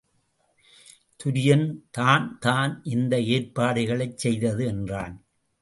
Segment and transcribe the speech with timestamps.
[1.19, 1.67] துரியன்
[1.91, 5.15] தான்தான் இந்த ஏற்பாடுகளைச் செய்தது என்றான்.